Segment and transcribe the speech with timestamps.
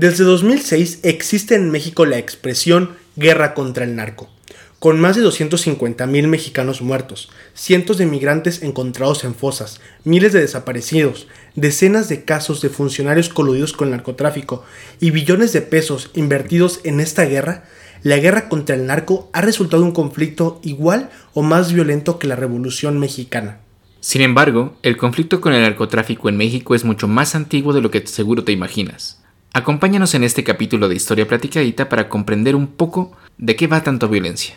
[0.00, 4.30] Desde 2006 existe en México la expresión guerra contra el narco,
[4.78, 11.26] con más de 250.000 mexicanos muertos, cientos de migrantes encontrados en fosas, miles de desaparecidos,
[11.56, 14.62] decenas de casos de funcionarios coludidos con el narcotráfico
[15.00, 17.64] y billones de pesos invertidos en esta guerra,
[18.04, 22.36] la guerra contra el narco ha resultado un conflicto igual o más violento que la
[22.36, 23.62] Revolución Mexicana.
[23.98, 27.90] Sin embargo, el conflicto con el narcotráfico en México es mucho más antiguo de lo
[27.90, 29.18] que seguro te imaginas.
[29.58, 34.08] Acompáñanos en este capítulo de Historia Platicadita para comprender un poco de qué va tanto
[34.08, 34.54] violencia.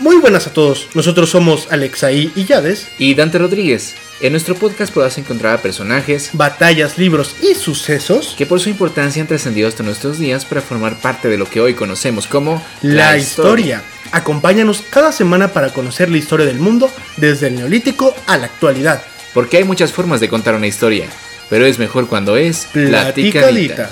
[0.00, 2.88] Muy buenas a todos, nosotros somos Alexaí y Yades.
[2.96, 3.96] Y Dante Rodríguez.
[4.22, 9.20] En nuestro podcast podrás encontrar a personajes, batallas, libros y sucesos que por su importancia
[9.20, 13.18] han trascendido hasta nuestros días para formar parte de lo que hoy conocemos como la,
[13.18, 13.82] historia.
[14.10, 19.02] Acompáñanos cada semana para conocer la historia del mundo desde el neolítico a la actualidad.
[19.34, 21.08] Porque hay muchas formas de contar una historia,
[21.50, 23.90] pero es mejor cuando es platicadita.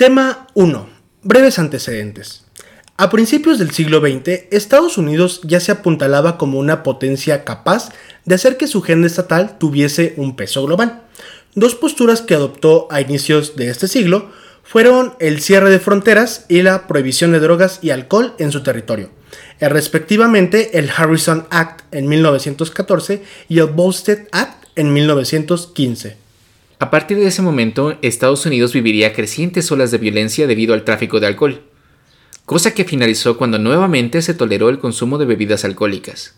[0.00, 0.88] Tema 1.
[1.24, 2.46] Breves antecedentes.
[2.96, 7.90] A principios del siglo XX, Estados Unidos ya se apuntalaba como una potencia capaz
[8.24, 11.02] de hacer que su agenda estatal tuviese un peso global.
[11.54, 14.30] Dos posturas que adoptó a inicios de este siglo
[14.62, 19.10] fueron el cierre de fronteras y la prohibición de drogas y alcohol en su territorio,
[19.58, 26.29] eh, respectivamente el Harrison Act en 1914 y el Volstead Act en 1915.
[26.80, 31.20] A partir de ese momento, Estados Unidos viviría crecientes olas de violencia debido al tráfico
[31.20, 31.60] de alcohol,
[32.46, 36.34] cosa que finalizó cuando nuevamente se toleró el consumo de bebidas alcohólicas.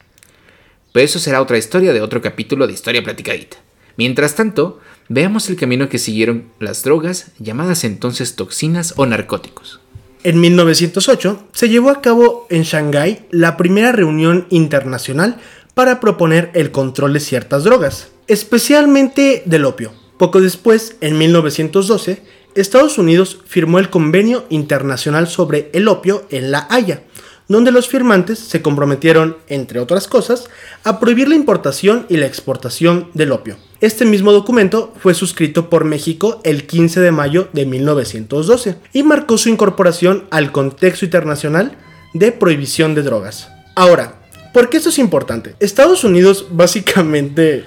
[0.93, 3.59] Pero eso será otra historia de otro capítulo de Historia Platicadita.
[3.97, 9.79] Mientras tanto, veamos el camino que siguieron las drogas, llamadas entonces toxinas o narcóticos.
[10.25, 15.39] En 1908 se llevó a cabo en Shanghái la primera reunión internacional
[15.75, 20.02] para proponer el control de ciertas drogas, especialmente del opio.
[20.23, 22.23] Poco después, en 1912,
[22.55, 27.03] Estados Unidos firmó el Convenio Internacional sobre el Opio en La Haya,
[27.49, 30.49] donde los firmantes se comprometieron, entre otras cosas,
[30.85, 33.57] a prohibir la importación y la exportación del opio.
[33.81, 39.39] Este mismo documento fue suscrito por México el 15 de mayo de 1912 y marcó
[39.39, 41.77] su incorporación al contexto internacional
[42.15, 43.49] de prohibición de drogas.
[43.75, 44.21] Ahora,
[44.55, 45.57] ¿por qué esto es importante?
[45.59, 47.65] Estados Unidos básicamente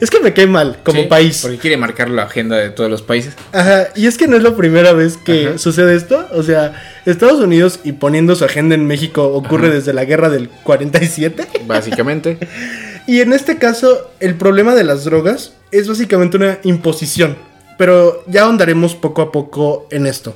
[0.00, 1.40] es que me cae mal como país.
[1.42, 3.34] Porque quiere marcar la agenda de todos los países.
[3.52, 6.26] Ajá, y es que no es la primera vez que sucede esto.
[6.32, 10.48] O sea, Estados Unidos y poniendo su agenda en México ocurre desde la guerra del
[10.48, 11.46] 47.
[11.66, 12.38] Básicamente.
[13.06, 17.36] y en este caso, el problema de las drogas es básicamente una imposición.
[17.78, 20.34] Pero ya ahondaremos poco a poco en esto.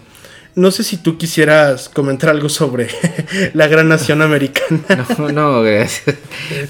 [0.57, 2.89] No sé si tú quisieras comentar algo sobre
[3.53, 5.07] la gran nación americana.
[5.19, 6.17] No, no, gracias.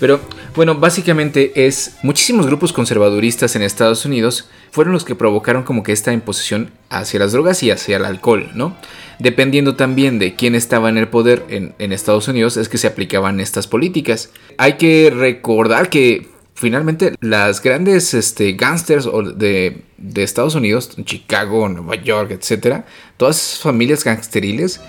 [0.00, 0.20] Pero
[0.56, 5.92] bueno, básicamente es muchísimos grupos conservaduristas en Estados Unidos fueron los que provocaron como que
[5.92, 8.76] esta imposición hacia las drogas y hacia el alcohol, ¿no?
[9.20, 12.88] Dependiendo también de quién estaba en el poder en, en Estados Unidos es que se
[12.88, 14.30] aplicaban estas políticas.
[14.58, 21.97] Hay que recordar que finalmente las grandes este, gangsters de, de, Estados Unidos, Chicago, Nueva
[22.03, 22.87] York, etcétera,
[23.17, 24.81] todas esas familias gangsteriles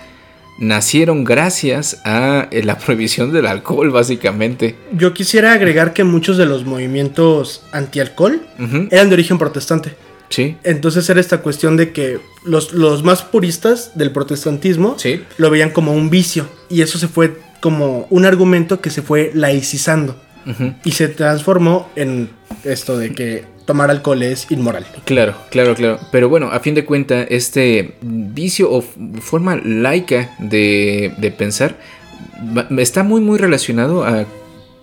[0.59, 4.75] nacieron gracias a eh, la prohibición del alcohol, básicamente.
[4.93, 8.41] Yo quisiera agregar que muchos de los movimientos antialcohol
[8.89, 9.93] eran de origen protestante.
[10.29, 10.57] Sí.
[10.63, 15.21] Entonces era esta cuestión de que los, los más puristas del protestantismo sí.
[15.37, 16.47] lo veían como un vicio.
[16.69, 20.19] Y eso se fue como un argumento que se fue laicizando.
[20.83, 22.29] Y se transformó en
[22.63, 24.85] esto de que tomar alcohol es inmoral.
[25.05, 25.99] Claro, claro, claro.
[26.11, 31.77] Pero bueno, a fin de cuentas, este vicio o forma laica de, de pensar
[32.77, 34.25] está muy, muy relacionado a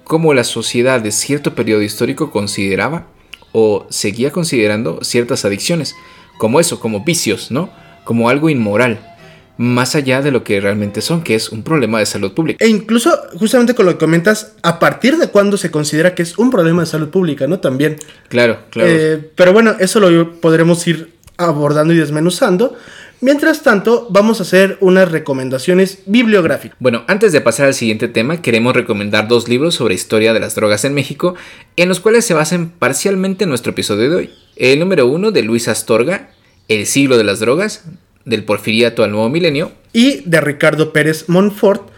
[0.05, 3.07] cómo la sociedad de cierto periodo histórico consideraba
[3.53, 5.95] o seguía considerando ciertas adicciones,
[6.37, 7.71] como eso, como vicios, ¿no?
[8.05, 9.14] Como algo inmoral
[9.57, 12.65] más allá de lo que realmente son, que es un problema de salud pública.
[12.65, 16.39] E incluso, justamente con lo que comentas, a partir de cuándo se considera que es
[16.39, 17.61] un problema de salud pública, ¿no?
[17.61, 17.97] También.
[18.29, 18.91] Claro, claro.
[18.91, 22.77] Eh, pero bueno, eso lo podremos ir abordando y desmenuzando.
[23.21, 26.77] Mientras tanto, vamos a hacer unas recomendaciones bibliográficas.
[26.79, 30.55] Bueno, antes de pasar al siguiente tema, queremos recomendar dos libros sobre historia de las
[30.55, 31.35] drogas en México,
[31.77, 34.31] en los cuales se basan parcialmente en nuestro episodio de hoy.
[34.57, 36.33] El número uno de Luis Astorga,
[36.69, 37.85] El siglo de las drogas,
[38.25, 39.73] del Porfiriato al Nuevo Milenio.
[39.93, 41.89] Y de Ricardo Pérez Montfort,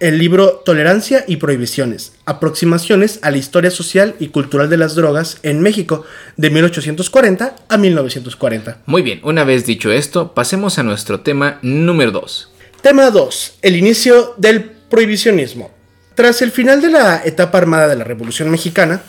[0.00, 5.38] el libro Tolerancia y Prohibiciones, aproximaciones a la historia social y cultural de las drogas
[5.42, 6.04] en México
[6.36, 8.82] de 1840 a 1940.
[8.86, 12.50] Muy bien, una vez dicho esto, pasemos a nuestro tema número 2.
[12.82, 13.58] Tema 2.
[13.62, 15.70] El inicio del prohibicionismo.
[16.14, 19.02] Tras el final de la etapa armada de la Revolución Mexicana,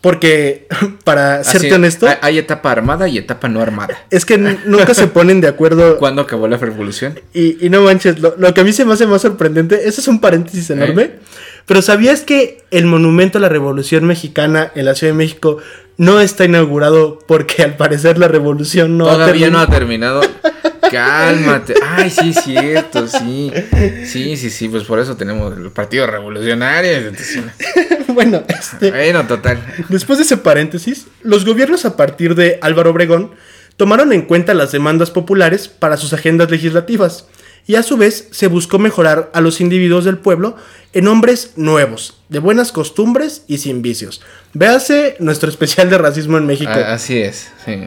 [0.00, 0.66] porque,
[1.04, 2.06] para serte honesto.
[2.20, 3.98] Hay etapa armada y etapa no armada.
[4.10, 5.96] Es que nunca se ponen de acuerdo.
[5.98, 7.18] ¿Cuándo acabó la revolución?
[7.32, 10.20] Y, no manches, lo, que a mí se me hace más sorprendente, eso es un
[10.20, 11.02] paréntesis enorme.
[11.02, 11.18] ¿Eh?
[11.66, 15.58] Pero ¿sabías que el monumento a la revolución mexicana en la Ciudad de México
[15.96, 20.20] no está inaugurado porque al parecer la revolución no Todavía no ha terminado.
[20.90, 21.74] Cálmate.
[21.82, 23.52] Ay, sí, cierto, sí.
[24.04, 27.12] Sí, sí, sí, pues por eso tenemos el Partido Revolucionario.
[28.14, 29.60] bueno, este, bueno, total.
[29.88, 33.32] Después de ese paréntesis, los gobiernos a partir de Álvaro Obregón
[33.76, 37.26] tomaron en cuenta las demandas populares para sus agendas legislativas
[37.66, 40.56] y a su vez se buscó mejorar a los individuos del pueblo
[40.92, 44.22] en hombres nuevos, de buenas costumbres y sin vicios.
[44.52, 46.70] Véase nuestro especial de racismo en México.
[46.72, 47.80] Ah, así es, sí.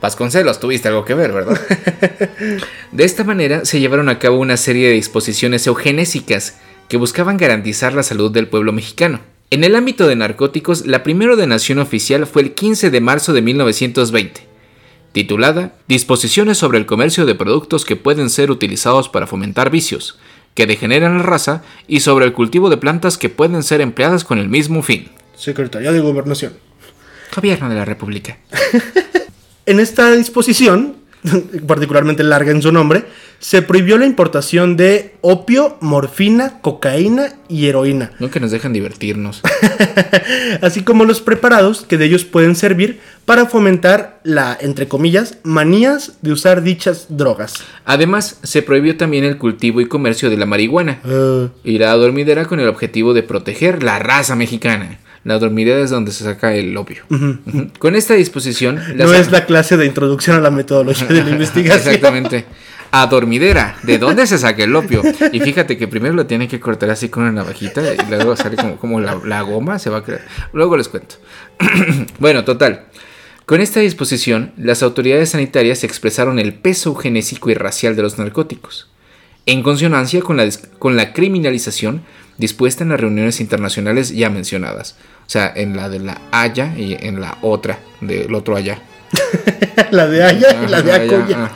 [0.00, 1.60] Vasconcelos, tuviste algo que ver, ¿verdad?
[2.92, 6.54] de esta manera se llevaron a cabo una serie de disposiciones eugenésicas
[6.88, 9.20] que buscaban garantizar la salud del pueblo mexicano.
[9.50, 13.40] En el ámbito de narcóticos, la primera ordenación oficial fue el 15 de marzo de
[13.40, 14.42] 1920,
[15.12, 20.18] titulada Disposiciones sobre el comercio de productos que pueden ser utilizados para fomentar vicios,
[20.52, 24.38] que degeneran la raza, y sobre el cultivo de plantas que pueden ser empleadas con
[24.38, 25.08] el mismo fin.
[25.34, 26.52] Secretaría de Gobernación.
[27.34, 28.38] Gobierno de la República.
[29.64, 30.96] En esta disposición,
[31.66, 33.04] particularmente larga en su nombre,
[33.38, 38.10] se prohibió la importación de opio, morfina, cocaína y heroína.
[38.18, 39.42] No que nos dejan divertirnos.
[40.62, 46.14] Así como los preparados que de ellos pueden servir para fomentar la, entre comillas, manías
[46.20, 47.54] de usar dichas drogas.
[47.84, 51.48] Además, se prohibió también el cultivo y comercio de la marihuana uh.
[51.62, 54.98] y la dormidera con el objetivo de proteger la raza mexicana.
[55.28, 57.02] La dormidera es donde se saca el opio.
[57.78, 58.80] Con esta disposición...
[58.96, 61.94] No es la clase de introducción a la metodología de la investigación.
[61.94, 62.46] Exactamente.
[62.92, 63.76] A dormidera.
[63.82, 65.02] ¿De dónde se saca el opio?
[65.30, 68.56] Y fíjate que primero lo tiene que cortar así con una navajita y luego sale
[68.80, 70.22] como, la, la, goma, se va a crear.
[70.54, 71.16] Luego les cuento.
[72.18, 72.86] bueno, total.
[73.44, 78.88] Con esta disposición, las autoridades sanitarias expresaron el peso genésico y racial de los narcóticos,
[79.44, 80.48] en consonancia con la,
[80.78, 82.00] con la criminalización
[82.38, 84.96] dispuesta en las reuniones internacionales ya mencionadas.
[85.26, 88.80] O sea, en la de la Haya y en la otra, del otro allá.
[89.90, 91.50] la de Haya y la de Acoya.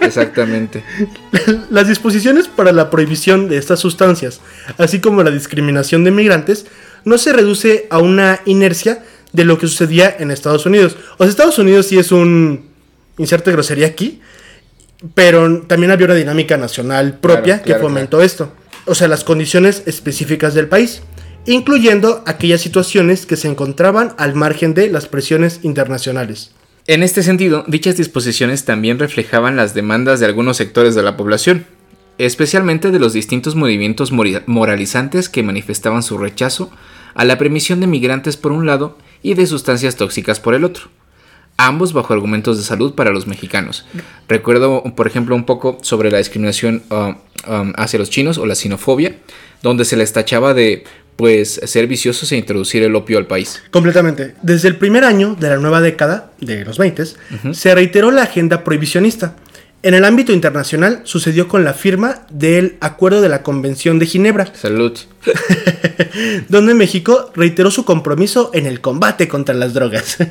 [0.00, 0.82] Exactamente.
[1.70, 4.40] Las disposiciones para la prohibición de estas sustancias,
[4.78, 6.66] así como la discriminación de migrantes,
[7.04, 10.96] no se reduce a una inercia de lo que sucedía en Estados Unidos.
[11.18, 12.70] O sea, Estados Unidos sí es un
[13.18, 14.22] inserte grosería aquí,
[15.14, 18.52] pero también había una dinámica nacional propia que fomentó esto
[18.88, 21.02] o sea, las condiciones específicas del país,
[21.46, 26.52] incluyendo aquellas situaciones que se encontraban al margen de las presiones internacionales.
[26.86, 31.66] En este sentido, dichas disposiciones también reflejaban las demandas de algunos sectores de la población,
[32.16, 34.10] especialmente de los distintos movimientos
[34.46, 36.70] moralizantes que manifestaban su rechazo
[37.14, 40.90] a la permisión de migrantes por un lado y de sustancias tóxicas por el otro
[41.58, 43.84] ambos bajo argumentos de salud para los mexicanos.
[44.28, 48.54] Recuerdo, por ejemplo, un poco sobre la discriminación uh, um, hacia los chinos o la
[48.54, 49.16] sinofobia,
[49.62, 50.84] donde se les tachaba de
[51.16, 53.60] pues ser viciosos e introducir el opio al país.
[53.72, 54.36] Completamente.
[54.40, 57.02] Desde el primer año de la nueva década, de los 20,
[57.52, 59.34] se reiteró la agenda prohibicionista.
[59.82, 64.52] En el ámbito internacional sucedió con la firma del Acuerdo de la Convención de Ginebra.
[64.54, 64.96] Salud.
[66.48, 70.18] donde México reiteró su compromiso en el combate contra las drogas.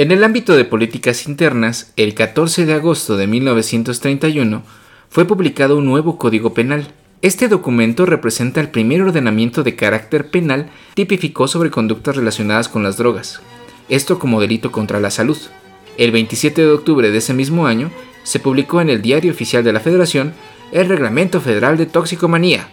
[0.00, 4.62] En el ámbito de políticas internas, el 14 de agosto de 1931
[5.10, 6.94] fue publicado un nuevo Código Penal.
[7.20, 12.96] Este documento representa el primer ordenamiento de carácter penal tipificó sobre conductas relacionadas con las
[12.96, 13.42] drogas,
[13.90, 15.36] esto como delito contra la salud.
[15.98, 17.90] El 27 de octubre de ese mismo año
[18.22, 20.32] se publicó en el Diario Oficial de la Federación
[20.72, 22.70] el Reglamento Federal de Toxicomanía,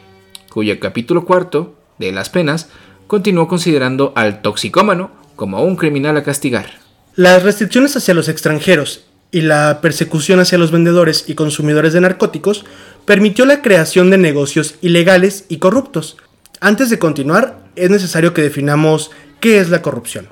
[0.50, 2.70] cuyo capítulo cuarto de las penas
[3.06, 6.87] continuó considerando al toxicómano como un criminal a castigar.
[7.18, 12.64] Las restricciones hacia los extranjeros y la persecución hacia los vendedores y consumidores de narcóticos
[13.06, 16.18] permitió la creación de negocios ilegales y corruptos.
[16.60, 19.10] Antes de continuar, es necesario que definamos
[19.40, 20.30] qué es la corrupción.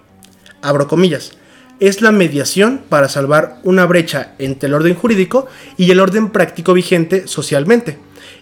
[0.62, 1.32] Abro comillas.
[1.80, 6.74] es la mediación para salvar una brecha entre el orden jurídico y el orden práctico
[6.74, 7.98] vigente socialmente,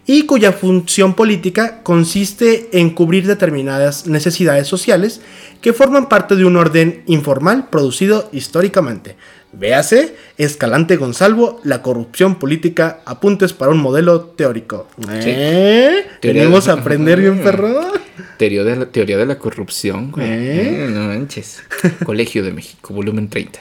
[0.06, 5.22] y cuya función política consiste en cubrir determinadas necesidades sociales
[5.62, 9.16] que forman parte de un orden informal producido históricamente.
[9.54, 14.88] Véase, Escalante Gonzalvo, la corrupción política, apuntes para un modelo teórico.
[15.10, 16.06] ¿Eh?
[16.20, 17.94] ¿Tenemos a aprender bien, perro?
[18.38, 20.28] Teoría de la, teoría de la corrupción, güey.
[20.28, 20.88] ¿Eh?
[20.90, 21.62] No manches.
[22.04, 23.60] Colegio de México, volumen 30.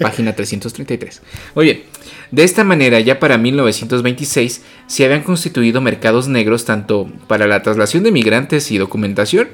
[0.00, 1.22] Página 333.
[1.54, 1.84] Oye,
[2.30, 8.02] de esta manera, ya para 1926 se habían constituido mercados negros tanto para la traslación
[8.02, 9.48] de migrantes y documentación,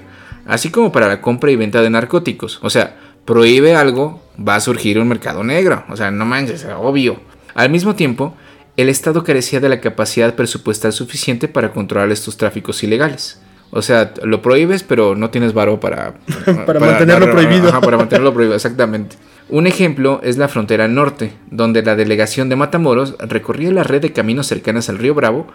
[0.46, 2.58] así como para la compra y venta de narcóticos.
[2.62, 5.84] O sea, prohíbe algo, va a surgir un mercado negro.
[5.88, 7.20] O sea, no manches, obvio.
[7.54, 8.34] Al mismo tiempo,
[8.76, 13.40] el Estado carecía de la capacidad presupuestal suficiente para controlar estos tráficos ilegales.
[13.76, 16.14] O sea, lo prohíbes, pero no tienes varo para,
[16.64, 17.80] para, mantenerlo prohibido.
[17.80, 19.16] para mantenerlo prohibido, exactamente.
[19.48, 24.12] Un ejemplo es la frontera norte, donde la delegación de Matamoros recorría la red de
[24.12, 25.48] caminos cercanas al río Bravo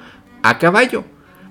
[0.44, 1.06] a caballo,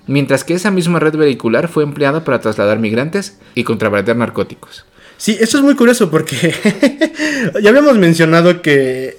[0.07, 4.85] mientras que esa misma red vehicular fue empleada para trasladar migrantes y contrabandear narcóticos.
[5.17, 6.55] Sí, eso es muy curioso porque
[7.63, 9.17] ya habíamos mencionado que,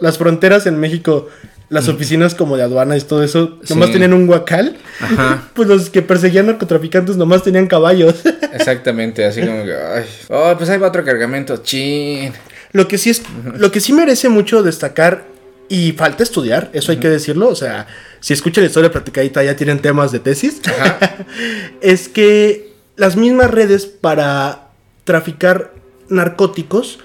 [0.00, 1.28] las fronteras en México,
[1.70, 4.76] las oficinas como de aduanas y todo eso, nomás tenían un guacal.
[5.54, 8.14] Pues los que perseguían narcotraficantes nomás tenían caballos.
[8.52, 12.32] Exactamente, así como que, ay, oh, pues ahí va otro cargamento, chin.
[12.72, 13.22] Lo que sí es,
[13.56, 15.24] lo que sí merece mucho destacar
[15.68, 17.86] y falta estudiar, eso hay que decirlo, o sea,
[18.20, 20.60] si escuchan la historia platicadita ya tienen temas de tesis,
[21.80, 24.68] es que las mismas redes para
[25.04, 25.74] traficar
[26.08, 27.00] narcóticos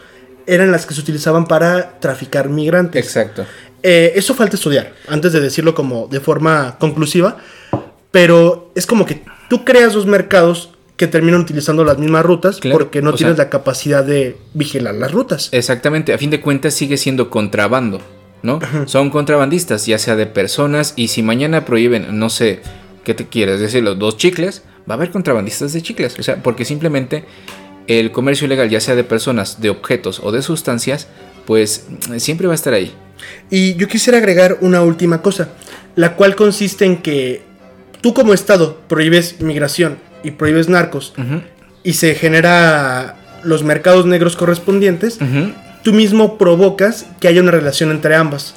[0.45, 3.05] eran las que se utilizaban para traficar migrantes.
[3.05, 3.45] Exacto.
[3.83, 7.37] Eh, eso falta estudiar, antes de decirlo como de forma conclusiva,
[8.11, 13.01] pero es como que tú creas dos mercados que terminan utilizando las mismas rutas porque
[13.01, 15.49] no tienes la capacidad de vigilar las rutas.
[15.51, 17.99] Exactamente, a fin de cuentas sigue siendo contrabando,
[18.41, 18.59] ¿no?
[18.85, 22.61] Son contrabandistas, ya sea de personas, y si mañana prohíben, no sé,
[23.03, 23.83] ¿qué te quieres decir?
[23.83, 27.25] Los dos chicles, va a haber contrabandistas de chicles, o sea, porque simplemente
[27.87, 31.07] el comercio ilegal, ya sea de personas, de objetos o de sustancias,
[31.45, 31.87] pues
[32.17, 32.93] siempre va a estar ahí.
[33.49, 35.49] Y yo quisiera agregar una última cosa,
[35.95, 37.41] la cual consiste en que
[38.01, 41.13] tú como Estado prohíbes migración y prohíbes narcos
[41.83, 45.19] y se genera los mercados negros correspondientes,
[45.83, 48.55] tú mismo provocas que haya una relación entre ambas.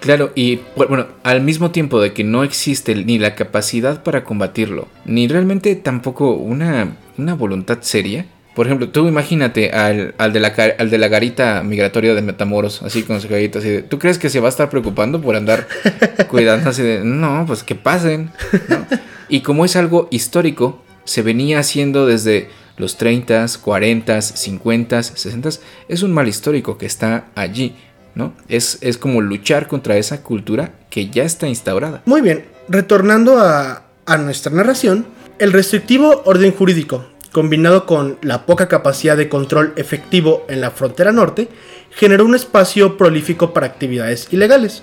[0.00, 4.86] Claro, y bueno, al mismo tiempo de que no existe ni la capacidad para combatirlo,
[5.04, 8.26] ni realmente tampoco una, una voluntad seria,
[8.58, 13.04] por ejemplo, tú imagínate al, de, la, al de la garita migratoria de Metamoros, así
[13.04, 15.68] con su garita, así de, ¿tú crees que se va a estar preocupando por andar
[16.28, 18.32] cuidando así de, no, pues que pasen?
[19.28, 25.48] Y como es algo histórico, se venía haciendo desde los 30, 40, 50, 60,
[25.86, 27.76] es un mal histórico que está allí,
[28.16, 28.32] ¿no?
[28.48, 32.02] Es, es como luchar contra esa cultura que ya está instaurada.
[32.06, 35.06] Muy bien, retornando a, a nuestra narración,
[35.38, 41.12] el restrictivo orden jurídico combinado con la poca capacidad de control efectivo en la frontera
[41.12, 41.48] norte,
[41.90, 44.82] generó un espacio prolífico para actividades ilegales.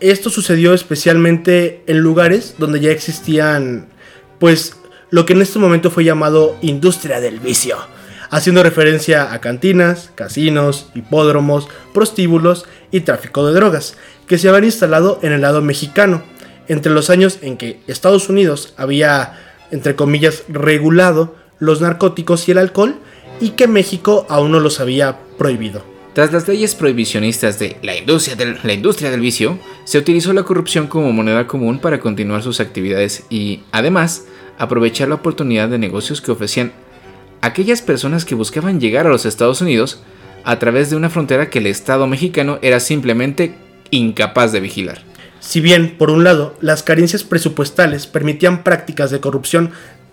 [0.00, 3.88] Esto sucedió especialmente en lugares donde ya existían,
[4.38, 4.76] pues,
[5.10, 7.76] lo que en este momento fue llamado industria del vicio,
[8.30, 13.96] haciendo referencia a cantinas, casinos, hipódromos, prostíbulos y tráfico de drogas,
[14.26, 16.22] que se habían instalado en el lado mexicano,
[16.68, 19.38] entre los años en que Estados Unidos había,
[19.72, 22.96] entre comillas, regulado los narcóticos y el alcohol
[23.40, 25.82] y que México aún no los había prohibido.
[26.12, 30.42] Tras las leyes prohibicionistas de la industria, del, la industria del vicio, se utilizó la
[30.42, 34.24] corrupción como moneda común para continuar sus actividades y, además,
[34.58, 36.72] aprovechar la oportunidad de negocios que ofrecían
[37.42, 40.02] aquellas personas que buscaban llegar a los Estados Unidos
[40.44, 43.54] a través de una frontera que el Estado mexicano era simplemente
[43.90, 45.02] incapaz de vigilar.
[45.38, 49.70] Si bien, por un lado, las carencias presupuestales permitían prácticas de corrupción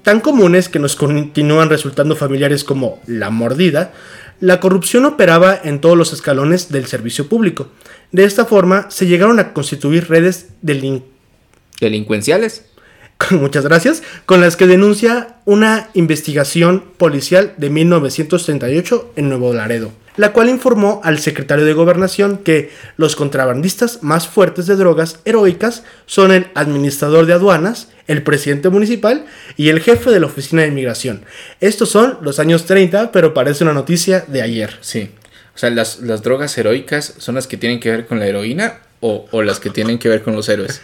[0.08, 3.92] tan comunes que nos continúan resultando familiares como la mordida,
[4.40, 7.68] la corrupción operaba en todos los escalones del servicio público.
[8.14, 12.64] De esta forma se llegaron a constituir redes delincuenciales.
[13.32, 20.34] Muchas gracias, con las que denuncia una investigación policial de 1938 en Nuevo Laredo la
[20.34, 26.32] cual informó al secretario de Gobernación que los contrabandistas más fuertes de drogas heroicas son
[26.32, 31.24] el administrador de aduanas, el presidente municipal y el jefe de la oficina de inmigración.
[31.62, 34.78] Estos son los años 30, pero parece una noticia de ayer.
[34.82, 35.12] Sí.
[35.54, 39.28] O sea, las, drogas heroicas son las que tienen que ver con la heroína o,
[39.44, 40.82] las que tienen que ver con los héroes.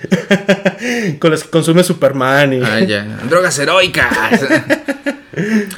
[1.20, 2.62] con las que consume Superman y...
[2.62, 3.04] Ah, ya.
[3.30, 4.42] Drogas heroicas.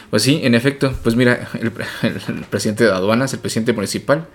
[0.09, 1.71] Pues sí, en efecto, pues mira, el,
[2.03, 4.27] el presidente de aduanas, el presidente municipal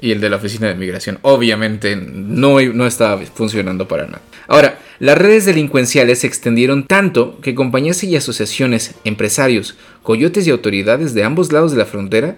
[0.00, 4.22] y el de la oficina de migración, obviamente no, no estaba funcionando para nada.
[4.48, 11.14] Ahora, las redes delincuenciales se extendieron tanto que compañías y asociaciones, empresarios, coyotes y autoridades
[11.14, 12.36] de ambos lados de la frontera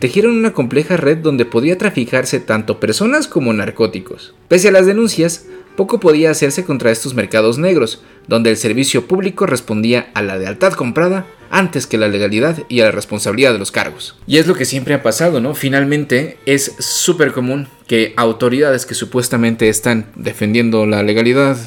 [0.00, 4.34] tejieron una compleja red donde podía traficarse tanto personas como narcóticos.
[4.48, 9.46] Pese a las denuncias, poco podía hacerse contra estos mercados negros, donde el servicio público
[9.46, 13.70] respondía a la lealtad comprada antes que la legalidad y a la responsabilidad de los
[13.70, 14.16] cargos.
[14.26, 15.54] Y es lo que siempre ha pasado, ¿no?
[15.54, 21.58] Finalmente es súper común que autoridades que supuestamente están defendiendo la legalidad,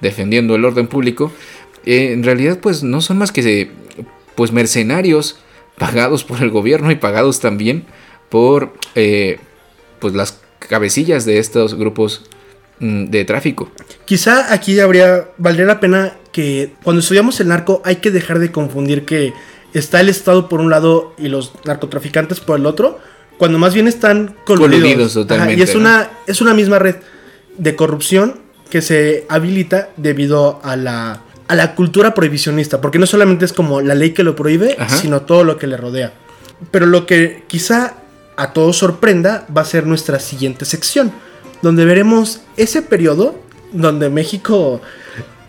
[0.00, 1.30] defendiendo el orden público,
[1.84, 3.70] eh, en realidad pues no son más que
[4.34, 5.36] pues mercenarios
[5.82, 7.84] pagados por el gobierno y pagados también
[8.28, 9.40] por eh,
[9.98, 12.22] pues las cabecillas de estos grupos
[12.78, 13.70] mm, de tráfico.
[14.04, 18.52] Quizá aquí habría, valdría la pena que cuando estudiamos el narco hay que dejar de
[18.52, 19.32] confundir que
[19.74, 23.00] está el Estado por un lado y los narcotraficantes por el otro,
[23.38, 25.14] cuando más bien están coludidos.
[25.14, 25.58] totalmente.
[25.58, 26.96] y es, una, es una misma red
[27.58, 33.44] de corrupción que se habilita debido a la a la cultura prohibicionista, porque no solamente
[33.44, 36.12] es como la ley que lo prohíbe, sino todo lo que le rodea.
[36.70, 37.94] Pero lo que quizá
[38.36, 41.12] a todos sorprenda va a ser nuestra siguiente sección,
[41.60, 43.38] donde veremos ese periodo
[43.72, 44.80] donde México,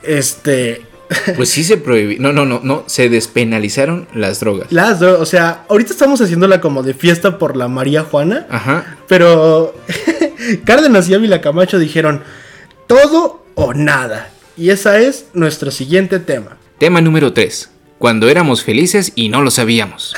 [0.03, 0.85] este...
[1.35, 4.71] Pues sí se prohibió, no, no, no, no, se despenalizaron las drogas.
[4.71, 8.97] Las drogas, o sea, ahorita estamos haciéndola como de fiesta por la María Juana, Ajá.
[9.07, 9.75] pero
[10.65, 12.23] Cárdenas y Ávila Camacho dijeron,
[12.87, 14.29] todo o nada.
[14.55, 16.57] Y esa es nuestro siguiente tema.
[16.77, 17.71] Tema número 3.
[17.97, 20.13] Cuando éramos felices y no lo sabíamos.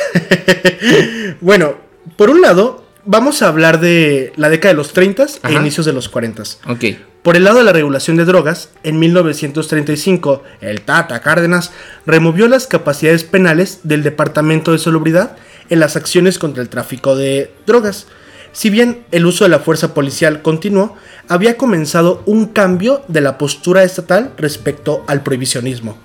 [1.41, 1.77] bueno,
[2.17, 5.93] por un lado, vamos a hablar de la década de los 30 e inicios de
[5.93, 6.43] los 40.
[6.67, 6.83] Ok.
[7.21, 11.71] Por el lado de la regulación de drogas, en 1935, el Tata Cárdenas
[12.05, 15.37] removió las capacidades penales del Departamento de Salubridad
[15.69, 18.07] en las acciones contra el tráfico de drogas.
[18.55, 20.95] Si bien el uso de la fuerza policial continuó,
[21.27, 25.97] había comenzado un cambio de la postura estatal respecto al prohibicionismo.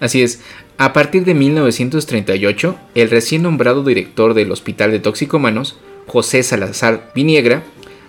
[0.00, 0.40] Así es,
[0.78, 5.76] a partir de 1938, el recién nombrado director del Hospital de Toxicómanos,
[6.08, 7.62] José Salazar Viniegra,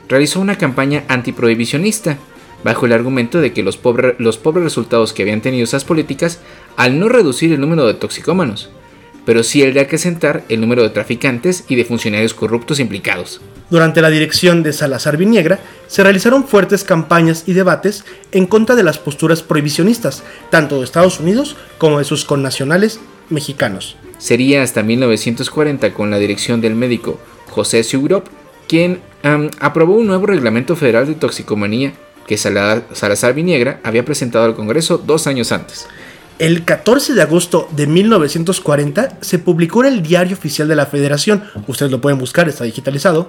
[0.09, 2.17] realizó una campaña antiprohibicionista,
[2.63, 3.79] bajo el argumento de que los,
[4.17, 6.39] los pobres resultados que habían tenido esas políticas
[6.77, 8.71] al no reducir el número de toxicómanos,
[9.25, 13.41] pero sí el de acrecentar el número de traficantes y de funcionarios corruptos implicados.
[13.69, 18.83] Durante la dirección de Salazar Viniegra, se realizaron fuertes campañas y debates en contra de
[18.83, 23.95] las posturas prohibicionistas, tanto de Estados Unidos como de sus connacionales mexicanos.
[24.17, 28.27] Sería hasta 1940 con la dirección del médico José Siurop
[28.67, 29.01] quien
[29.59, 31.93] aprobó un nuevo reglamento federal de toxicomanía
[32.27, 35.87] que Salazar Viniegra había presentado al Congreso dos años antes.
[36.39, 41.43] El 14 de agosto de 1940 se publicó en el Diario Oficial de la Federación,
[41.67, 43.27] ustedes lo pueden buscar, está digitalizado.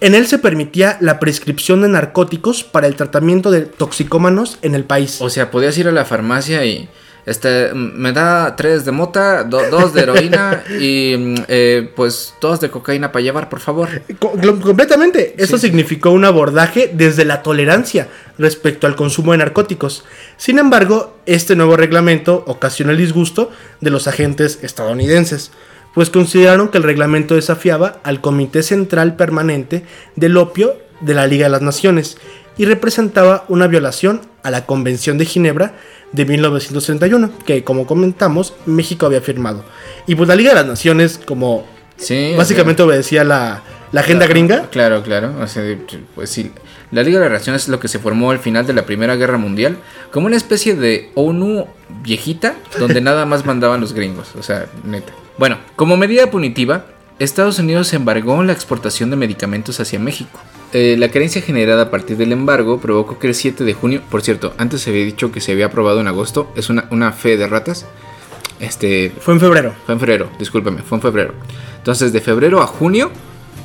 [0.00, 4.84] En él se permitía la prescripción de narcóticos para el tratamiento de toxicómanos en el
[4.84, 5.20] país.
[5.20, 6.88] O sea, podías ir a la farmacia y
[7.26, 13.12] este, me da tres de mota, dos de heroína y eh, pues dos de cocaína
[13.12, 13.88] para llevar, por favor.
[14.62, 15.34] completamente.
[15.36, 18.08] Eso significó un abordaje desde la tolerancia
[18.38, 20.04] respecto al consumo de narcóticos.
[20.38, 25.52] Sin embargo, este nuevo reglamento ocasiona el disgusto de los agentes estadounidenses,
[25.94, 29.84] pues consideraron que el reglamento desafiaba al Comité Central Permanente
[30.16, 32.18] del Opio de la Liga de las Naciones
[32.56, 35.74] y representaba una violación a la Convención de Ginebra
[36.12, 39.64] de 1931, que como comentamos, México había firmado.
[40.06, 41.66] Y pues la Liga de las Naciones, como
[42.36, 43.62] básicamente obedecía la,
[43.94, 44.68] agenda gringa.
[44.70, 45.34] Claro, claro.
[46.14, 46.52] pues sí.
[46.90, 49.16] La Liga de las Naciones es lo que se formó al final de la Primera
[49.16, 49.78] Guerra Mundial,
[50.10, 51.66] como una especie de ONU
[52.02, 54.34] viejita, donde nada más mandaban los gringos.
[54.36, 55.12] O sea, neta.
[55.40, 56.84] Bueno, como medida punitiva,
[57.18, 60.38] Estados Unidos embargó la exportación de medicamentos hacia México.
[60.74, 64.20] Eh, la carencia generada a partir del embargo provocó que el 7 de junio, por
[64.20, 67.38] cierto, antes se había dicho que se había aprobado en agosto, es una, una fe
[67.38, 67.86] de ratas.
[68.60, 69.74] Este, fue en febrero.
[69.86, 71.32] Fue en febrero, discúlpeme, fue en febrero.
[71.78, 73.10] Entonces, de febrero a junio,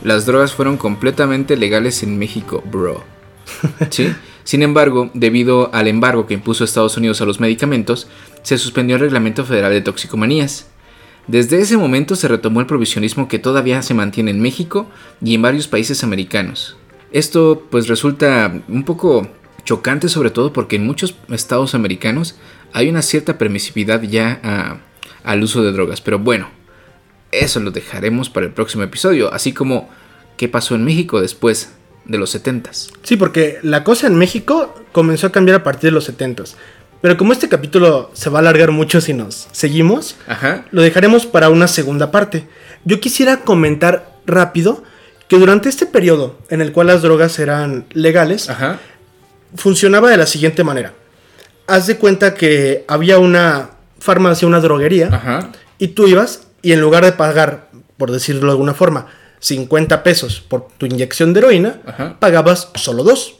[0.01, 3.03] las drogas fueron completamente legales en México, bro.
[3.89, 4.15] ¿Sí?
[4.45, 8.07] Sin embargo, debido al embargo que impuso Estados Unidos a los medicamentos,
[8.43, 10.67] se suspendió el Reglamento Federal de Toxicomanías.
[11.27, 14.87] Desde ese momento se retomó el provisionismo que todavía se mantiene en México
[15.23, 16.77] y en varios países americanos.
[17.11, 19.27] Esto pues resulta un poco
[19.63, 22.35] chocante sobre todo porque en muchos estados americanos
[22.73, 24.79] hay una cierta permisividad ya
[25.23, 26.01] al uso de drogas.
[26.01, 26.49] Pero bueno,
[27.31, 29.89] eso lo dejaremos para el próximo episodio, así como
[30.37, 31.73] qué pasó en México después
[32.05, 32.91] de los 70s.
[33.01, 36.55] Sí, porque la cosa en México comenzó a cambiar a partir de los 70s.
[37.05, 40.65] Pero como este capítulo se va a alargar mucho si nos seguimos, Ajá.
[40.71, 42.47] lo dejaremos para una segunda parte.
[42.83, 44.81] Yo quisiera comentar rápido
[45.27, 48.79] que durante este periodo en el cual las drogas eran legales, Ajá.
[49.55, 50.93] funcionaba de la siguiente manera.
[51.67, 55.51] Haz de cuenta que había una farmacia, una droguería, Ajá.
[55.77, 59.05] y tú ibas y en lugar de pagar, por decirlo de alguna forma,
[59.41, 62.15] 50 pesos por tu inyección de heroína, Ajá.
[62.19, 63.35] pagabas solo dos.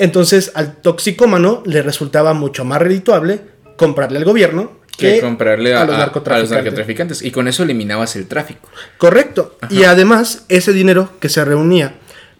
[0.00, 3.40] Entonces al toxicómano le resultaba mucho más redituable
[3.76, 6.50] comprarle al gobierno Que que comprarle a, a los a narcotraficantes.
[6.50, 7.22] los narcotraficantes.
[7.22, 8.68] Y con eso eliminabas el tráfico.
[8.98, 9.56] Correcto.
[9.70, 11.94] Y además, ese dinero que se reunía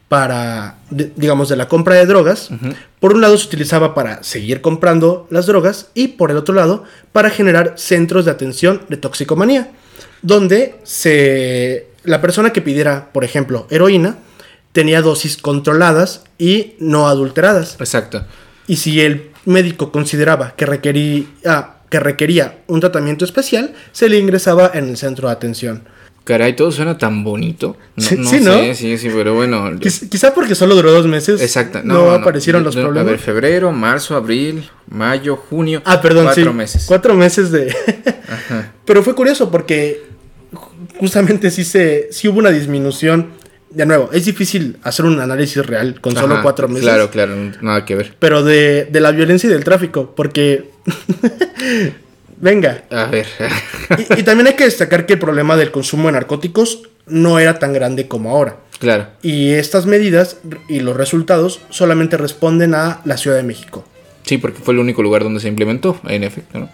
[0.08, 2.50] para, de- digamos, de la compra de drogas,
[2.98, 6.84] por un lado se utilizaba para seguir comprando las drogas y por el otro lado
[7.12, 9.70] para generar centros de atención de toxicomanía,
[10.22, 14.16] donde se, la persona que pidiera, por ejemplo, heroína,
[14.72, 17.76] tenía dosis controladas y no adulteradas.
[17.80, 18.24] Exacto.
[18.66, 24.18] Y si el médico consideraba que requería, ah, que requería un tratamiento especial, se le
[24.18, 25.82] ingresaba en el centro de atención.
[26.22, 27.76] Caray, todo suena tan bonito.
[27.96, 28.52] No, Sí, no sí, ¿no?
[28.52, 29.70] sé, sí, sí, pero bueno.
[29.80, 31.40] Quiz- Quizá porque solo duró dos meses.
[31.40, 31.80] Exacto.
[31.82, 33.08] No, aparecieron los problemas.
[33.08, 35.82] A ver, febrero, marzo, abril, mayo, junio.
[35.86, 36.56] ah, perdón, Cuatro sí.
[36.56, 36.84] meses.
[36.86, 37.74] Cuatro meses de.
[38.28, 38.72] Ajá.
[38.84, 40.02] Pero fue curioso porque
[40.52, 43.30] ju- justamente sí se, sí hubo una disminución.
[43.70, 46.82] De nuevo, es difícil hacer un análisis real con solo Ajá, cuatro meses.
[46.82, 48.14] Claro, claro, nada que ver.
[48.18, 50.70] Pero de, de la violencia y del tráfico, porque.
[52.40, 52.84] Venga.
[52.90, 53.26] A ver.
[53.98, 57.58] Y, y también hay que destacar que el problema del consumo de narcóticos no era
[57.58, 58.56] tan grande como ahora.
[58.78, 59.08] claro.
[59.22, 63.84] Y estas medidas y los resultados solamente responden a la Ciudad de México.
[64.24, 66.70] Sí, porque fue el único lugar donde se implementó, en efecto, ¿no?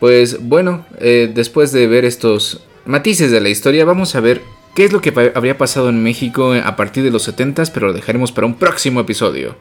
[0.00, 4.40] Pues bueno, eh, después de ver estos matices de la historia, vamos a ver
[4.78, 7.92] qué es lo que habría pasado en México a partir de los 70 pero lo
[7.92, 9.56] dejaremos para un próximo episodio.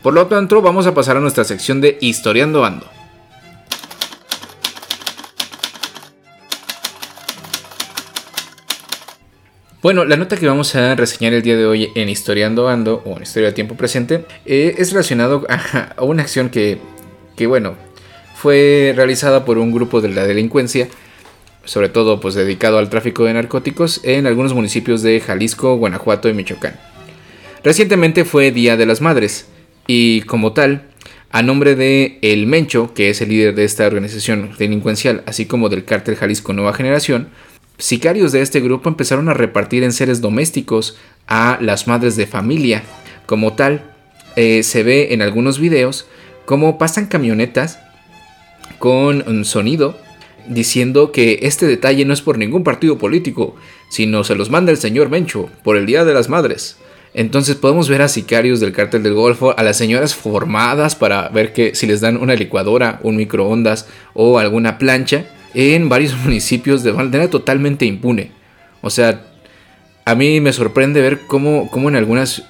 [0.00, 2.86] Por lo tanto, vamos a pasar a nuestra sección de Historiando Ando.
[9.82, 13.18] Bueno, la nota que vamos a reseñar el día de hoy en Historiando Ando, o
[13.18, 16.78] en Historia de Tiempo Presente, eh, es relacionado a, a una acción que,
[17.36, 17.74] que, bueno,
[18.36, 20.88] fue realizada por un grupo de la delincuencia,
[21.64, 26.34] sobre todo pues dedicado al tráfico de narcóticos, en algunos municipios de Jalisco, Guanajuato y
[26.34, 26.78] Michoacán.
[27.62, 29.46] Recientemente fue Día de las Madres,
[29.86, 30.88] y como tal,
[31.30, 35.68] a nombre de El Mencho, que es el líder de esta organización delincuencial, así como
[35.68, 37.28] del cártel Jalisco Nueva Generación,
[37.78, 42.82] sicarios de este grupo empezaron a repartir en seres domésticos a las madres de familia.
[43.26, 43.82] Como tal,
[44.36, 46.06] eh, se ve en algunos videos
[46.44, 47.80] cómo pasan camionetas
[48.78, 49.98] con un sonido
[50.46, 53.54] diciendo que este detalle no es por ningún partido político,
[53.88, 56.76] sino se los manda el señor Mencho por el Día de las Madres.
[57.14, 61.52] Entonces podemos ver a sicarios del cártel del Golfo, a las señoras formadas para ver
[61.52, 66.92] que si les dan una licuadora, un microondas o alguna plancha en varios municipios de
[66.92, 68.30] manera totalmente impune.
[68.80, 69.26] O sea,
[70.04, 72.42] a mí me sorprende ver cómo, cómo en algunas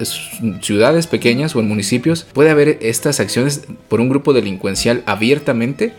[0.61, 5.93] ciudades pequeñas o en municipios puede haber estas acciones por un grupo delincuencial abiertamente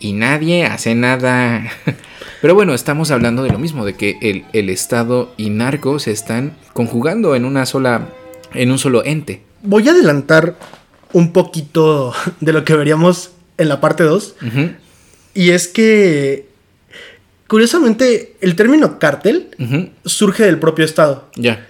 [0.00, 1.70] y nadie hace nada.
[2.40, 6.12] Pero bueno, estamos hablando de lo mismo, de que el, el Estado y narco se
[6.12, 8.08] están conjugando en una sola,
[8.54, 9.42] en un solo ente.
[9.62, 10.56] Voy a adelantar
[11.12, 14.36] un poquito de lo que veríamos en la parte 2.
[14.46, 14.70] Ujú,
[15.34, 16.46] Y es que,
[17.48, 19.48] curiosamente, el término cártel
[20.04, 21.28] surge del propio Estado.
[21.34, 21.67] Ya.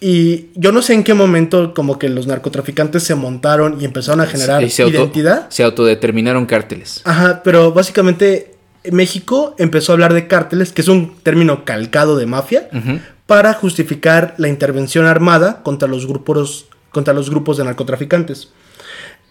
[0.00, 4.20] Y yo no sé en qué momento como que los narcotraficantes se montaron y empezaron
[4.20, 5.46] a generar Y se auto- identidad.
[5.50, 7.00] Se autodeterminaron cárteles.
[7.04, 8.54] Ajá, pero básicamente
[8.92, 12.68] México empezó a hablar de cárteles, que es un término calcado de mafia,
[13.26, 18.50] para justificar la intervención armada contra los grupos, contra los grupos de narcotraficantes.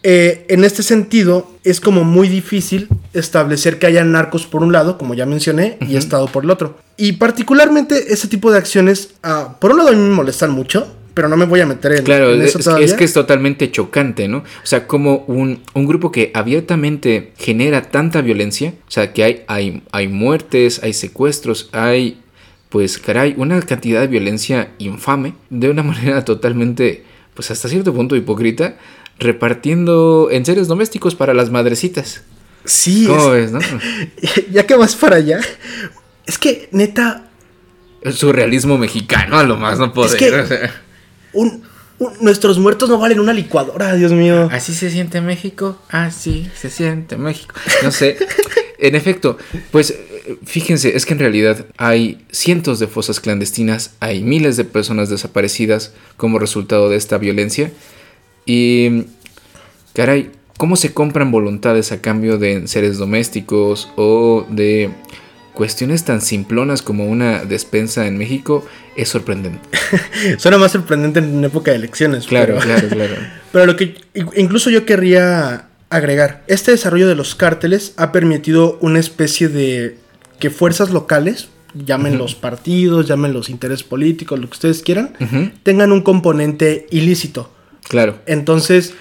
[0.04, 4.98] Eh, en este sentido, es como muy difícil establecer que haya narcos por un lado,
[4.98, 6.78] como ya mencioné, y Estado por el otro.
[6.98, 10.88] Y particularmente ese tipo de acciones, ah, por un lado a mí me molestan mucho,
[11.14, 12.86] pero no me voy a meter en, Claro, en es, eso es- todavía.
[12.86, 14.38] es que es totalmente chocante, ¿no?
[14.38, 19.44] O sea, como un, un grupo que abiertamente genera tanta violencia, o sea, que hay,
[19.48, 22.22] hay, hay muertes, hay secuestros, hay,
[22.70, 28.16] pues, caray, una cantidad de violencia infame, de una manera totalmente, pues, hasta cierto punto
[28.16, 28.78] hipócrita,
[29.20, 32.22] repartiendo en seres domésticos para las madrecitas.
[32.66, 33.60] Sí, ¿Cómo es- ves, no?
[34.52, 35.40] ya que vas para allá,
[36.26, 37.30] es que neta,
[38.02, 40.18] El surrealismo mexicano, a lo más no poder.
[40.18, 40.82] que- o sea.
[41.34, 41.64] un-
[42.00, 44.50] un- nuestros muertos no valen una licuadora, Dios mío.
[44.52, 47.56] Así se siente México, así se siente México.
[47.84, 48.18] No sé,
[48.80, 49.38] en efecto,
[49.72, 49.96] pues
[50.46, 55.94] fíjense, es que en realidad hay cientos de fosas clandestinas, hay miles de personas desaparecidas
[56.18, 57.72] como resultado de esta violencia.
[58.48, 59.04] Y,
[59.94, 64.90] caray, cómo se compran voluntades a cambio de seres domésticos o de
[65.54, 69.60] cuestiones tan simplonas como una despensa en México es sorprendente.
[70.38, 72.28] Suena más sorprendente en época de elecciones.
[72.28, 73.16] Claro, claro, claro.
[73.52, 73.96] Pero lo que
[74.36, 79.98] incluso yo querría agregar, este desarrollo de los cárteles ha permitido una especie de
[80.40, 85.14] que fuerzas locales, llamen los partidos, llamen los intereses políticos, lo que ustedes quieran,
[85.64, 87.52] tengan un componente ilícito.
[87.88, 88.20] Claro.
[88.26, 88.94] Entonces,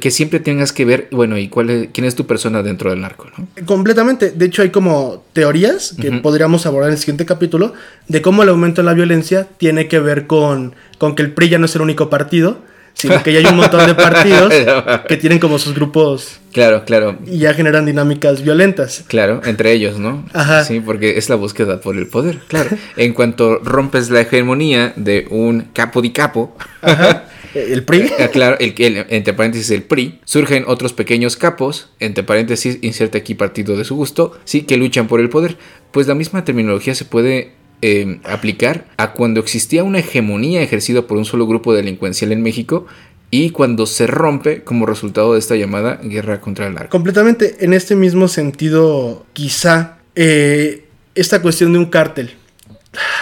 [0.00, 3.00] que siempre tengas que ver, bueno, y cuál es, quién es tu persona dentro del
[3.00, 3.46] narco, ¿no?
[3.64, 4.30] Completamente.
[4.30, 7.72] De hecho, hay como teorías que podríamos abordar en el siguiente capítulo
[8.06, 11.48] de cómo el aumento de la violencia tiene que ver con, con que el PRI
[11.48, 12.58] ya no es el único partido,
[12.94, 14.52] sino que ya hay un montón de partidos
[15.08, 16.38] que tienen como sus grupos.
[16.52, 17.18] Claro, claro.
[17.26, 19.04] Y ya generan dinámicas violentas.
[19.08, 20.24] Claro, entre ellos, ¿no?
[20.32, 20.64] Ajá.
[20.64, 22.38] Sí, porque es la búsqueda por el poder.
[22.48, 22.70] Claro.
[22.96, 26.56] en cuanto rompes la hegemonía de un capo di capo.
[26.82, 27.24] Ajá.
[27.54, 28.10] El PRI.
[28.18, 30.20] Eh, claro, el, el, entre paréntesis el PRI.
[30.24, 35.06] Surgen otros pequeños capos, entre paréntesis, inserta aquí partido de su gusto, sí, que luchan
[35.06, 35.58] por el poder.
[35.90, 37.52] Pues la misma terminología se puede
[37.82, 42.86] eh, aplicar a cuando existía una hegemonía ejercida por un solo grupo delincuencial en México
[43.30, 46.90] y cuando se rompe como resultado de esta llamada guerra contra el narco.
[46.90, 52.30] Completamente en este mismo sentido, quizá eh, esta cuestión de un cártel,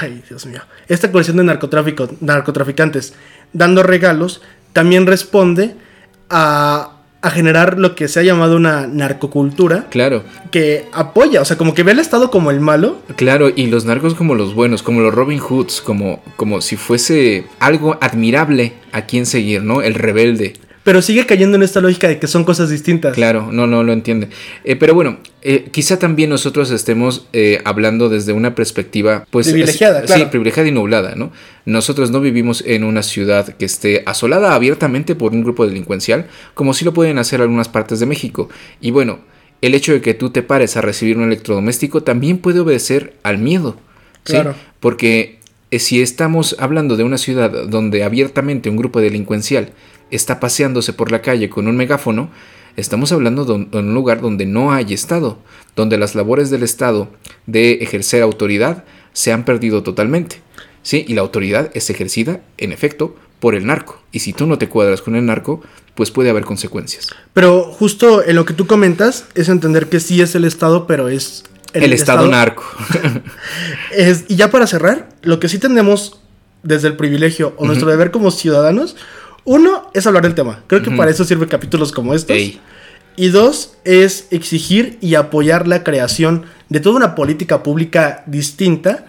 [0.00, 3.14] ay Dios mío, esta cuestión de narcotráfico, narcotraficantes
[3.52, 4.42] dando regalos,
[4.72, 5.74] también responde
[6.28, 9.86] a, a, generar lo que se ha llamado una narcocultura.
[9.90, 10.22] Claro.
[10.50, 12.98] Que apoya, o sea, como que ve al Estado como el malo.
[13.16, 17.46] Claro, y los narcos como los buenos, como los Robin Hoods, como, como si fuese
[17.58, 19.82] algo admirable a quien seguir, ¿no?
[19.82, 23.14] El rebelde pero sigue cayendo en esta lógica de que son cosas distintas.
[23.14, 24.28] Claro, no, no lo entiende.
[24.64, 29.48] Eh, pero bueno, eh, quizá también nosotros estemos eh, hablando desde una perspectiva, pues...
[29.48, 31.32] Privilegiada, Sí, privilegiada y nublada, ¿no?
[31.66, 36.72] Nosotros no vivimos en una ciudad que esté asolada abiertamente por un grupo delincuencial, como
[36.72, 38.48] sí lo pueden hacer algunas partes de México.
[38.80, 39.20] Y bueno,
[39.60, 43.36] el hecho de que tú te pares a recibir un electrodoméstico también puede obedecer al
[43.36, 43.76] miedo.
[44.24, 44.32] ¿sí?
[44.32, 44.54] Claro.
[44.80, 45.40] Porque
[45.78, 49.70] si estamos hablando de una ciudad donde abiertamente un grupo delincuencial
[50.10, 52.30] está paseándose por la calle con un megáfono,
[52.76, 55.38] estamos hablando de un lugar donde no hay Estado,
[55.76, 57.08] donde las labores del Estado
[57.46, 60.40] de ejercer autoridad se han perdido totalmente.
[60.82, 64.00] Sí, y la autoridad es ejercida, en efecto, por el narco.
[64.12, 65.62] Y si tú no te cuadras con el narco,
[65.94, 67.08] pues puede haber consecuencias.
[67.34, 71.08] Pero justo en lo que tú comentas es entender que sí es el Estado, pero
[71.08, 72.64] es el, estado, narco.
[73.92, 76.20] es, y ya para cerrar, lo que sí tenemos
[76.62, 78.96] desde el privilegio o nuestro deber como ciudadanos
[79.50, 80.60] uno es hablar del tema.
[80.68, 82.36] Creo que para eso sirven capítulos como estos.
[83.16, 89.04] Y dos es exigir y apoyar la creación de toda una política pública distinta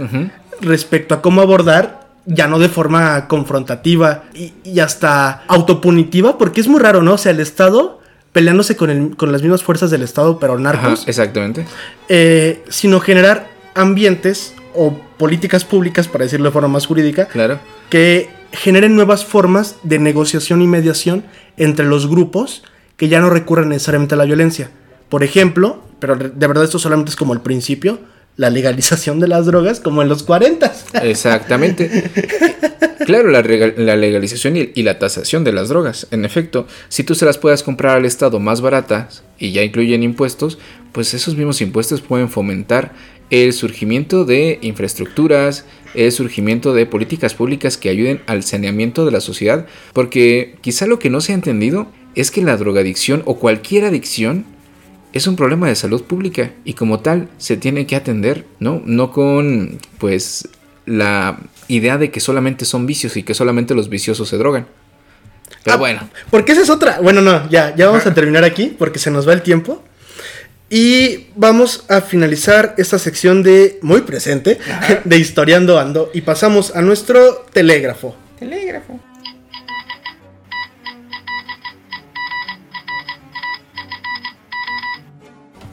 [0.59, 6.79] respecto a cómo abordar, ya no de forma confrontativa y, hasta autopunitiva, porque es muy
[6.79, 7.13] raro, ¿no?
[7.13, 8.01] O sea, el Estado
[8.31, 11.07] peleándose con, con las mismas fuerzas del Estado, pero narcos.
[11.07, 11.67] exactamente.
[12.09, 17.59] Eh, sino generar ambientes o políticas públicas, para decirlo de forma más jurídica, claro.
[17.91, 21.23] que generen nuevas formas de negociación y mediación
[21.57, 22.63] entre los grupos
[22.97, 24.69] que ya no recurren necesariamente a la violencia.
[25.09, 27.99] Por ejemplo, pero de verdad esto solamente es como el principio,
[28.37, 30.73] la legalización de las drogas como en los 40.
[31.03, 32.09] Exactamente.
[33.05, 36.07] Claro, la, legalización y, y, la tasación de las drogas.
[36.11, 40.03] En efecto, si tú se las puedas comprar al Estado más baratas y ya incluyen
[40.03, 40.59] impuestos,
[40.91, 42.93] pues esos mismos impuestos pueden fomentar
[43.31, 45.65] el surgimiento de infraestructuras,
[45.95, 50.99] el surgimiento de políticas públicas que ayuden al saneamiento de la sociedad, porque quizá lo
[50.99, 54.45] que no se ha entendido es que la drogadicción o cualquier adicción
[55.13, 58.81] es un problema de salud pública y como tal se tiene que atender, ¿no?
[58.85, 60.49] No con pues
[60.85, 64.67] la idea de que solamente son vicios y que solamente los viciosos se drogan.
[65.63, 66.09] Pero ah, bueno.
[66.29, 66.99] Porque esa es otra.
[67.01, 69.83] Bueno, no, ya, ya vamos a terminar aquí porque se nos va el tiempo.
[70.73, 74.57] Y vamos a finalizar esta sección de muy presente,
[75.03, 78.15] de Historiando Ando, y pasamos a nuestro telégrafo.
[78.39, 78.97] Telégrafo.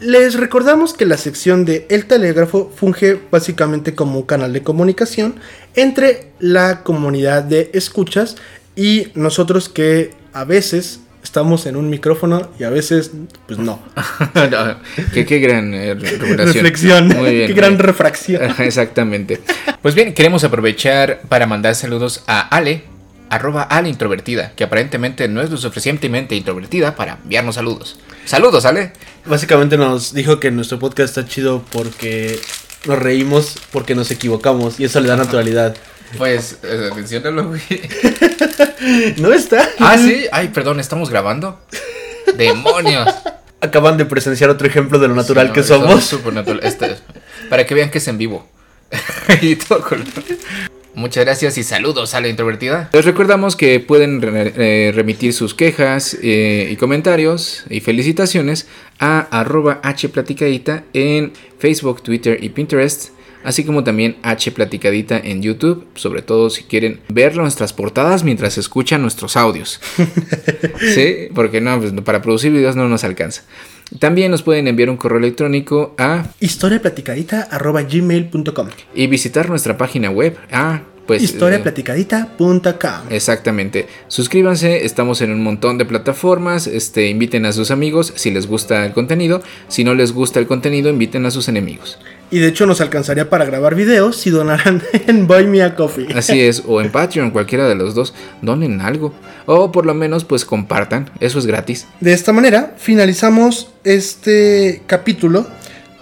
[0.01, 5.37] Les recordamos que la sección de El Telégrafo funge básicamente como un canal de comunicación
[5.77, 8.35] entre la comunidad de escuchas
[8.75, 13.13] y nosotros que a veces estamos en un micrófono y a veces,
[13.47, 13.81] pues no.
[15.13, 17.11] qué, gran eh, reflexión.
[17.11, 18.55] qué gran refracción.
[18.59, 19.41] Exactamente.
[19.83, 22.85] Pues bien, queremos aprovechar para mandar saludos a Ale,
[23.31, 27.99] arroba Ale Introvertida, que aparentemente no es lo suficientemente introvertida para enviarnos saludos.
[28.25, 28.93] Saludos, Ale.
[29.27, 32.39] Básicamente nos dijo que nuestro podcast está chido porque
[32.87, 35.75] nos reímos porque nos equivocamos y eso le da naturalidad.
[36.17, 37.61] Pues, eh, menciónalo, güey.
[39.19, 39.69] no está.
[39.79, 40.25] Ah, sí.
[40.33, 41.61] Ay, perdón, ¿estamos grabando?
[42.37, 43.09] ¡Demonios!
[43.61, 45.99] Acaban de presenciar otro ejemplo de lo natural Sí, no, que somos.
[45.99, 46.61] es supernatural.
[46.63, 47.03] Este es-
[47.51, 48.47] para que vean que es en vivo.
[49.43, 50.05] y todo con-
[50.95, 52.89] Muchas gracias y saludos a la introvertida.
[52.93, 58.67] Les recordamos que pueden re- eh, remitir sus quejas eh, y comentarios y felicitaciones
[58.99, 63.11] a arroba hplaticadita en Facebook, Twitter y Pinterest.
[63.45, 68.59] Así como también H Platicadita en YouTube, sobre todo si quieren ver nuestras portadas mientras
[68.59, 69.81] escuchan nuestros audios.
[70.95, 73.43] Sí, porque no, pues, para producir videos no nos alcanza.
[73.99, 80.37] También nos pueden enviar un correo electrónico a historiaplaticadita.gmail.com y visitar nuestra página web.
[80.53, 81.23] Ah, pues.
[81.23, 82.61] eh, historiaplaticadita.com
[83.11, 83.87] Exactamente.
[84.09, 86.67] Suscríbanse, estamos en un montón de plataformas.
[86.67, 89.43] Este, inviten a sus amigos si les gusta el contenido.
[89.69, 91.99] Si no les gusta el contenido, inviten a sus enemigos.
[92.31, 96.09] Y de hecho nos alcanzaría para grabar videos si donaran en Buy Me a Coffee.
[96.15, 99.15] Así es, o en Patreon, cualquiera de los dos, donen algo.
[99.47, 101.87] O por lo menos, pues compartan, eso es gratis.
[102.01, 105.47] De esta manera finalizamos este capítulo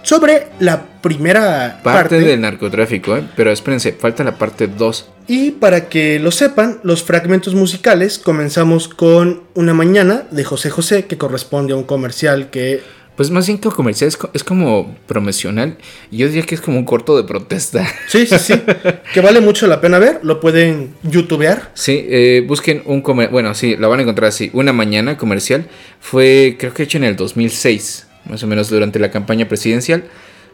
[0.03, 2.19] sobre la primera Parte, parte.
[2.21, 3.23] del narcotráfico, ¿eh?
[3.35, 5.09] pero espérense, falta la parte 2.
[5.27, 11.05] Y para que lo sepan, los fragmentos musicales comenzamos con Una mañana de José José,
[11.05, 12.81] que corresponde a un comercial que
[13.17, 15.75] Pues más bien que comercial, es, co- es como promocional.
[16.11, 17.85] Yo diría que es como un corto de protesta.
[18.07, 18.53] Sí, sí, sí.
[19.13, 20.19] que vale mucho la pena ver.
[20.23, 21.71] Lo pueden youtubear.
[21.73, 23.33] Sí, eh, busquen un comercial.
[23.33, 24.49] Bueno, sí, lo van a encontrar así.
[24.53, 25.67] Una mañana comercial.
[25.99, 30.03] Fue, creo que hecho en el 2006, más o menos durante la campaña presidencial.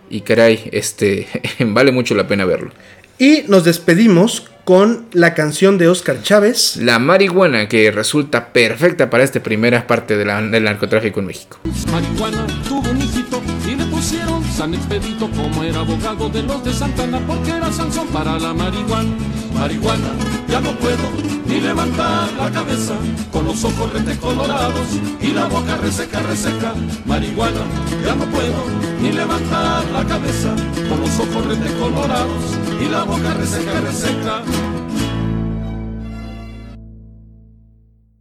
[0.10, 1.28] Y caray, este,
[1.60, 2.72] vale mucho la pena verlo.
[3.24, 6.76] Y nos despedimos con la canción de Oscar Chávez.
[6.76, 11.58] La marihuana que resulta perfecta para esta primera parte de la- del narcotráfico en México.
[11.90, 13.42] Marihuana tuvo un hijito
[14.56, 19.10] San Expedito como era abogado de los de Santana porque era Sansón para la marihuana.
[19.56, 20.10] Marihuana,
[20.48, 21.10] ya no puedo
[21.48, 22.94] ni levantar la cabeza
[23.32, 24.88] con los ojos rete colorados
[25.20, 26.74] y la boca reseca, reseca.
[27.06, 27.62] Marihuana,
[28.06, 28.64] ya no puedo
[29.02, 30.54] ni levantar la cabeza
[30.88, 32.44] con los ojos rete colorados
[32.80, 34.83] y la boca reseca, reseca.